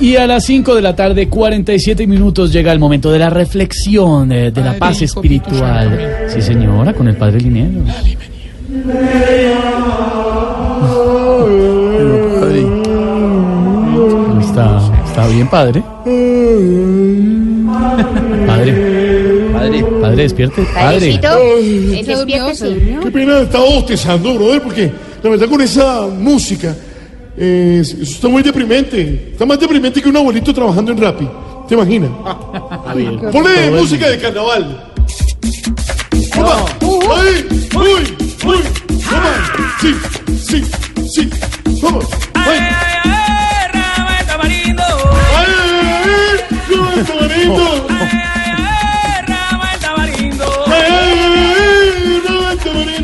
Y 0.00 0.16
a 0.16 0.26
las 0.26 0.46
5 0.46 0.74
de 0.74 0.80
la 0.80 0.96
tarde, 0.96 1.28
47 1.28 2.06
minutos, 2.06 2.50
llega 2.50 2.72
el 2.72 2.78
momento 2.78 3.10
de 3.10 3.18
la 3.18 3.28
reflexión, 3.28 4.32
eh, 4.32 4.50
de 4.50 4.62
la 4.62 4.72
paz 4.78 5.02
espiritual. 5.02 6.26
Sí, 6.28 6.40
señora, 6.40 6.94
con 6.94 7.06
el 7.08 7.16
padre 7.16 7.40
Linero. 7.40 7.82
¿Cómo 14.26 14.40
está? 14.40 14.80
¿Está 15.06 15.26
bien, 15.28 15.48
padre? 15.48 15.82
Padre. 18.46 18.72
Padre. 19.52 19.84
Padre, 20.00 20.22
despierte. 20.22 20.62
Padre. 20.74 21.20
Eh, 21.22 22.02
despiértese. 22.06 22.98
Qué 23.02 23.10
pena, 23.10 23.40
estaba 23.40 23.64
bostezando, 23.64 24.34
brother, 24.34 24.62
porque 24.62 24.90
la 25.22 25.30
verdad 25.30 25.46
con 25.46 25.60
esa 25.60 26.06
música, 26.06 26.74
eh, 27.40 27.78
eso 27.80 27.96
está 28.02 28.28
muy 28.28 28.42
deprimente. 28.42 29.30
Está 29.32 29.46
más 29.46 29.58
deprimente 29.58 30.02
que 30.02 30.08
un 30.08 30.16
abuelito 30.16 30.52
trabajando 30.52 30.92
en 30.92 31.00
Rappi. 31.00 31.26
¿Te 31.66 31.74
imaginas? 31.74 32.10
Ponle 33.32 33.70
música 33.70 34.10
de 34.10 34.18
carnaval. 34.18 34.92
¡Toma! 36.34 36.66
¡Ay! 37.16 37.46
¡Uy! 37.74 38.16
¡Uy! 38.44 38.58
¡Toma! 39.08 39.32
¡Sí! 39.80 39.94
¡Sí! 40.38 40.62
¡Sí! 41.08 41.30
¡Vamos! 41.82 42.04
¡Ay! 42.34 42.58
¡Ay! 42.58 42.66
¡Ay! 43.74 44.24
¡Tamarindo! 44.26 44.84
¡Ay! 45.36 45.46
¡Ay! 46.68 47.04
¡Tamarindo! 47.06 47.66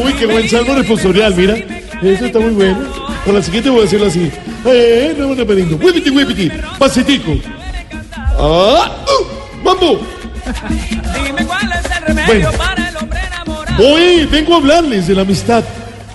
Uy, 0.00 0.12
qué 0.14 0.26
buen 0.26 0.48
salmo 0.48 0.74
responsorial, 0.74 1.34
mira. 1.34 1.56
Eso 2.02 2.26
está 2.26 2.38
muy 2.38 2.50
bueno. 2.50 2.78
Con 3.28 3.34
la 3.34 3.42
siguiente 3.42 3.68
voy 3.68 3.82
a 3.82 3.84
hacerlo 3.84 4.06
así. 4.06 4.30
¡Ay! 4.64 5.14
¡No, 5.18 5.36
tamarindo! 5.36 5.76
¡Huipiti, 5.76 6.08
huipiti! 6.08 6.50
¡Pasitico! 6.78 7.36
¡Ah! 8.16 9.04
¡Uh! 9.04 9.62
¡Mambo! 9.62 10.00
Dime 11.12 11.44
cuál 11.44 11.70
es 11.72 11.90
el 11.94 12.06
remedio 12.06 12.26
Bueno. 12.26 12.52
para 12.52 12.88
el 12.88 12.96
hombre 12.96 13.20
enamorado. 13.26 13.86
Hoy 13.86 14.26
vengo 14.32 14.54
a 14.54 14.56
hablarles 14.56 15.08
de 15.08 15.14
la 15.14 15.20
amistad, 15.20 15.62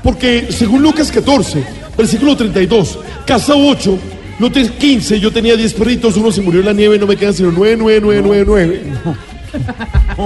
porque 0.02 0.48
según 0.50 0.82
Lucas 0.82 1.12
14, 1.12 1.64
versículo 1.96 2.36
32, 2.36 2.98
casa 3.28 3.54
8, 3.56 4.00
notes 4.40 4.72
15, 4.72 5.20
yo 5.20 5.32
tenía 5.32 5.56
10 5.56 5.72
perritos, 5.76 6.18
uno 6.18 6.32
se 6.32 6.42
murió 6.42 6.62
en 6.62 6.66
la 6.66 6.74
nieve, 6.74 6.98
no 6.98 7.06
me 7.06 7.16
quedan 7.16 7.36
sino 7.36 7.52
9, 7.52 7.78
9, 7.78 8.02
9, 8.02 8.22
9, 8.24 8.44
9. 8.48 8.82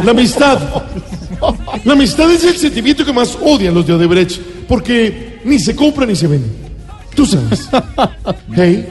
La 0.05 0.11
amistad. 0.11 0.57
La 1.83 1.91
amistad 1.91 2.31
es 2.31 2.45
el 2.45 2.55
sentimiento 2.55 3.03
que 3.03 3.11
más 3.11 3.37
odian 3.41 3.73
los 3.73 3.85
de 3.85 3.91
Odebrecht, 3.91 4.39
porque 4.69 5.41
ni 5.43 5.59
se 5.59 5.75
compra 5.75 6.05
ni 6.05 6.15
se 6.15 6.27
vende. 6.27 6.66
Tú 7.17 7.25
sabes. 7.25 7.67
Hey. 8.55 8.85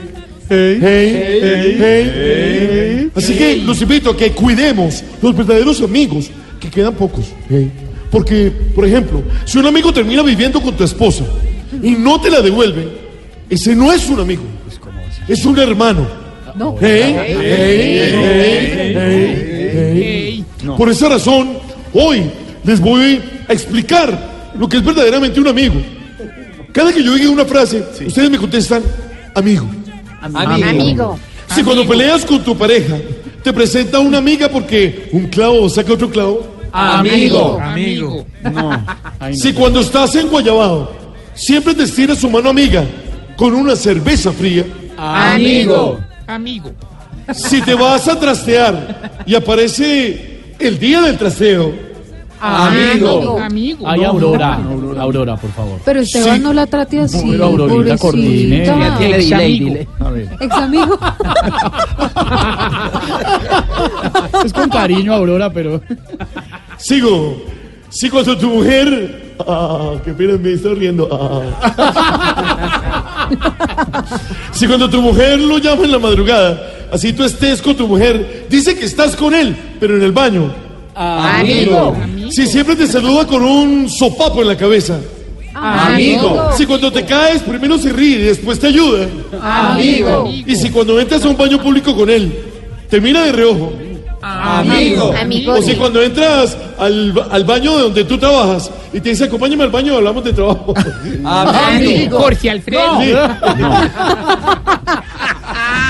Hey, 0.48 0.78
hey, 0.80 1.76
hey, 1.80 3.10
Así 3.14 3.34
que 3.34 3.56
los 3.58 3.80
invito 3.80 4.10
a 4.10 4.16
que 4.16 4.32
cuidemos 4.32 5.02
los 5.22 5.36
verdaderos 5.36 5.80
amigos, 5.80 6.30
que 6.60 6.68
quedan 6.68 6.94
pocos. 6.94 7.26
Hey. 7.48 7.70
Porque, 8.10 8.50
por 8.74 8.84
ejemplo, 8.84 9.22
si 9.44 9.58
un 9.58 9.66
amigo 9.66 9.92
termina 9.92 10.22
viviendo 10.22 10.60
con 10.60 10.76
tu 10.76 10.82
esposa 10.82 11.24
y 11.80 11.92
no 11.92 12.20
te 12.20 12.30
la 12.30 12.42
devuelve, 12.42 12.88
ese 13.48 13.76
no 13.76 13.92
es 13.92 14.08
un 14.08 14.18
amigo, 14.18 14.42
es 15.28 15.44
un 15.44 15.56
hermano. 15.58 16.06
Hey, 16.80 17.14
hey, 17.16 17.36
hey, 17.42 18.92
hey, 18.96 20.44
hey. 20.58 20.66
Por 20.76 20.90
esa 20.90 21.08
razón, 21.10 21.58
hoy 21.92 22.24
les 22.64 22.80
voy 22.80 23.22
a 23.48 23.52
explicar 23.52 24.50
lo 24.58 24.68
que 24.68 24.78
es 24.78 24.84
verdaderamente 24.84 25.40
un 25.40 25.46
amigo. 25.46 25.95
Cada 26.76 26.92
que 26.92 27.02
yo 27.02 27.14
diga 27.14 27.30
una 27.30 27.46
frase, 27.46 27.82
ustedes 28.06 28.28
me 28.28 28.36
contestan, 28.36 28.82
amigo. 29.34 29.66
Amigo. 30.20 31.18
Si 31.54 31.62
cuando 31.62 31.88
peleas 31.88 32.22
con 32.26 32.44
tu 32.44 32.54
pareja, 32.54 32.98
te 33.42 33.50
presenta 33.50 33.98
una 33.98 34.18
amiga 34.18 34.50
porque 34.50 35.08
un 35.12 35.28
clavo 35.28 35.70
saca 35.70 35.94
otro 35.94 36.10
clavo. 36.10 36.46
Amigo. 36.70 37.58
Amigo. 37.58 38.26
No. 38.42 38.84
Ay, 39.18 39.32
no. 39.32 39.40
Si 39.40 39.54
cuando 39.54 39.80
estás 39.80 40.16
en 40.16 40.28
Guayabao, 40.28 40.90
siempre 41.32 41.74
te 41.74 41.84
estiras 41.84 42.18
su 42.18 42.28
mano 42.28 42.50
amiga 42.50 42.84
con 43.38 43.54
una 43.54 43.74
cerveza 43.74 44.30
fría. 44.30 44.66
Amigo. 44.98 45.98
Amigo. 46.26 46.72
Si 47.32 47.62
te 47.62 47.72
vas 47.72 48.06
a 48.06 48.20
trastear 48.20 49.22
y 49.24 49.34
aparece 49.34 50.52
el 50.58 50.78
día 50.78 51.00
del 51.00 51.16
trasteo, 51.16 51.85
Amigo. 52.40 53.38
Amigo. 53.40 53.88
Ay, 53.88 54.04
Aurora. 54.04 54.58
Aurora, 54.98 55.36
por 55.36 55.50
favor. 55.52 55.80
Pero 55.84 56.00
Esteban 56.00 56.36
Sí. 56.36 56.42
no 56.42 56.52
la 56.52 56.66
trate 56.66 57.00
así. 57.00 57.24
Pero 57.30 57.44
Aurorita, 57.46 57.96
coordine. 57.98 58.66
pobrecita. 58.66 58.98
Dile, 58.98 59.18
Ex 59.18 59.32
amigo. 59.32 59.76
A 60.00 60.10
ver. 60.10 60.28
Ex 60.40 60.54
amigo. 60.54 60.98
Es 64.44 64.52
con 64.52 64.68
cariño, 64.68 65.12
Aurora, 65.14 65.50
pero. 65.52 65.80
sigo. 66.78 67.42
Si 67.88 68.10
cuando 68.10 68.36
tu 68.36 68.48
mujer. 68.48 69.34
Ah, 69.46 69.92
qué 70.04 70.12
pena, 70.12 70.36
me 70.38 70.52
estoy 70.52 70.74
riendo. 70.74 71.08
Ah. 71.10 71.42
Si 74.52 74.66
cuando 74.66 74.88
tu 74.88 75.02
mujer 75.02 75.38
lo 75.40 75.58
llama 75.58 75.82
en 75.84 75.92
la 75.92 75.98
madrugada, 75.98 76.58
así 76.92 77.12
tú 77.12 77.24
estés 77.24 77.60
con 77.60 77.76
tu 77.76 77.86
mujer, 77.88 78.46
dice 78.48 78.74
que 78.78 78.84
estás 78.86 79.14
con 79.16 79.34
él, 79.34 79.54
pero 79.80 79.96
en 79.96 80.02
el 80.02 80.12
baño. 80.12 80.50
Amigo. 80.94 81.94
Si 82.30 82.46
siempre 82.46 82.76
te 82.76 82.86
saluda 82.86 83.26
con 83.26 83.42
un 83.42 83.88
sopapo 83.88 84.42
en 84.42 84.48
la 84.48 84.56
cabeza. 84.56 84.98
Amigo. 85.54 86.50
Si 86.56 86.66
cuando 86.66 86.92
te 86.92 87.04
caes, 87.04 87.42
primero 87.42 87.78
se 87.78 87.92
ríe 87.92 88.18
y 88.18 88.22
después 88.22 88.58
te 88.58 88.68
ayuda. 88.68 89.06
Amigo. 89.40 90.28
Y 90.28 90.56
si 90.56 90.70
cuando 90.70 91.00
entras 91.00 91.24
a 91.24 91.28
un 91.28 91.36
baño 91.36 91.62
público 91.62 91.94
con 91.96 92.10
él, 92.10 92.32
te 92.90 93.00
mira 93.00 93.24
de 93.24 93.32
reojo. 93.32 93.72
Amigo. 94.22 95.12
Amigo. 95.18 95.52
O 95.52 95.62
si 95.62 95.74
cuando 95.74 96.02
entras 96.02 96.56
al, 96.78 97.14
al 97.30 97.44
baño 97.44 97.76
de 97.76 97.82
donde 97.84 98.04
tú 98.04 98.18
trabajas 98.18 98.70
y 98.92 99.00
te 99.00 99.10
dice, 99.10 99.24
acompáñame 99.24 99.64
al 99.64 99.70
baño, 99.70 99.96
hablamos 99.96 100.24
de 100.24 100.32
trabajo. 100.32 100.74
Amigo. 101.24 102.18
Jorge 102.18 102.50
Alfredo. 102.50 103.00
Sí. 103.00 103.12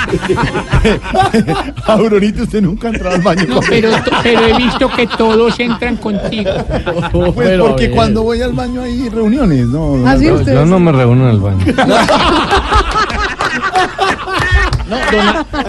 Aurorita, 1.87 2.43
usted 2.43 2.63
nunca 2.63 2.89
ha 2.89 2.91
entrado 2.93 3.17
al 3.17 3.23
baño 3.23 3.45
No, 3.49 3.61
pero, 3.69 3.91
pero 4.23 4.47
he 4.47 4.57
visto 4.57 4.89
que 4.91 5.07
todos 5.07 5.59
entran 5.61 5.97
contigo. 5.97 6.51
Pues 7.13 7.35
Pero, 7.37 7.69
porque 7.69 7.91
cuando 7.91 8.23
voy 8.23 8.43
al 8.43 8.53
baño 8.53 8.83
hay 8.83 9.09
reuniones, 9.09 9.67
¿no? 9.67 9.97
no, 9.97 10.09
Así 10.09 10.27
no. 10.27 10.35
usted. 10.35 10.55
Yo 10.55 10.67
no 10.67 10.79
me 10.79 10.93
reúno 10.93 11.29
en 11.29 11.35
el 11.35 11.41
baño. 11.41 11.65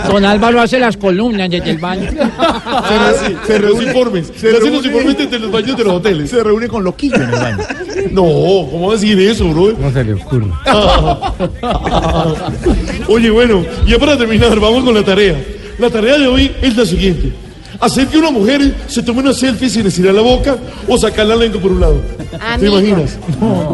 Don 0.08 0.24
Álvaro 0.26 0.62
hace 0.62 0.80
las 0.80 0.96
columnas 0.98 1.50
desde 1.50 1.72
el 1.72 1.78
baño. 1.78 2.10
Se, 2.12 3.54
se 3.54 3.60
los 3.60 3.82
informes. 3.82 4.32
Se, 4.36 4.56
hacen 4.56 4.74
los 4.74 4.86
informes 4.86 5.18
desde 5.18 5.40
los 5.40 5.52
baños 5.52 5.78
de 5.78 5.84
los 5.84 5.94
hoteles. 5.94 6.30
Se 6.30 6.44
reúne 6.44 6.68
con 6.68 6.84
loquillo 6.84 7.16
en 7.16 7.22
el 7.24 7.40
baño. 7.40 7.64
No, 8.12 8.68
¿cómo 8.72 8.92
decir 8.94 9.20
eso, 9.20 9.48
bro? 9.50 9.74
¿Cómo 9.76 9.92
se 9.92 10.04
le 10.04 10.14
ocurre? 10.14 10.48
Oye, 13.08 13.30
bueno, 13.30 13.64
ya 13.88 13.98
para 13.98 14.18
terminar, 14.18 14.60
vamos 14.60 14.84
con 14.84 14.94
la 14.94 15.04
tarea. 15.04 15.36
La 15.80 15.90
tarea 15.90 16.18
de 16.18 16.28
hoy 16.28 16.52
es 16.62 16.76
la 16.76 16.86
siguiente. 16.86 17.32
Hacer 17.80 18.08
que 18.08 18.18
una 18.18 18.32
mujer 18.32 18.74
se 18.88 19.04
tome 19.04 19.20
una 19.20 19.34
selfie 19.34 19.70
sin 19.70 19.86
estirar 19.86 20.16
la 20.16 20.22
boca 20.22 20.58
o 20.88 20.98
sacar 20.98 21.28
la 21.28 21.36
lengua 21.36 21.62
por 21.62 21.72
un 21.72 21.80
lado. 21.80 22.02
¿Te 22.32 22.38
Amigo. 22.68 22.80
imaginas? 22.80 23.18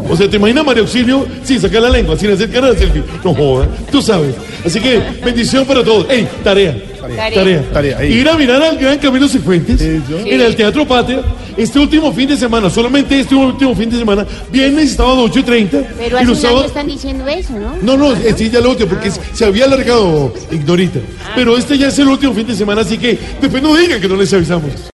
O 0.10 0.16
sea, 0.18 0.30
¿te 0.30 0.36
imaginas 0.36 0.66
María 0.66 0.81
Auxilio 0.81 1.25
sin 1.44 1.62
sacar 1.62 1.81
la 1.84 1.90
lengua, 1.90 2.18
sin 2.18 2.31
hacer 2.31 2.50
cara 2.52 2.74
de 2.74 2.78
selfie? 2.80 3.04
No 3.24 3.34
joda, 3.34 3.68
tú 3.92 4.02
sabes. 4.02 4.36
Así 4.66 4.80
que, 4.81 5.02
bendición 5.24 5.66
para 5.66 5.84
todos. 5.84 6.06
¡Ey, 6.10 6.28
tarea! 6.44 6.75
Tarea. 7.08 7.64
Tarea, 7.72 7.98
ahí. 8.00 8.14
Ir 8.14 8.30
a 8.30 8.38
mirar 8.38 8.62
al 8.64 8.78
gran 8.78 8.98
Camilo 8.98 9.28
Cifuentes 9.28 9.82
en 9.82 10.42
el 10.42 10.56
Teatro 10.56 10.88
Patria 10.88 11.22
este 11.58 11.78
último 11.80 12.12
fin 12.14 12.28
de 12.28 12.38
semana, 12.38 12.70
solamente 12.70 13.20
este 13.20 13.36
último 13.36 13.76
fin 13.76 13.90
de 13.90 13.98
semana, 14.00 14.26
viernes 14.52 14.86
y 14.86 14.96
sábado 14.96 15.22
8 15.24 15.40
y 15.40 15.44
30. 15.44 15.78
Pero 15.98 16.18
y 16.18 16.20
hace 16.22 16.26
los 16.26 16.26
un 16.26 16.30
año 16.30 16.36
sábados- 16.36 16.66
están 16.68 16.88
diciendo 16.88 17.28
eso, 17.28 17.54
¿no? 17.54 17.76
no, 17.82 17.98
no, 17.98 18.14
eh, 18.14 18.34
sí, 18.36 18.50
ya 18.50 18.60
lo 18.60 18.72
último, 18.72 18.90
porque 18.90 19.12
se 19.12 19.46
había 19.46 19.66
alargado, 19.66 20.34
Ignorita. 20.52 21.00
Pero 21.36 21.58
este 21.58 21.78
ya 21.78 21.90
es 21.90 22.00
el 22.00 22.08
último 22.08 22.34
fin 22.34 22.48
de 22.48 22.56
semana, 22.56 22.82
así 22.82 22.98
que 22.98 23.20
después 23.42 23.62
no 23.62 23.76
digan 23.76 24.02
que 24.02 24.08
no 24.08 24.16
les 24.16 24.34
avisamos. 24.34 24.92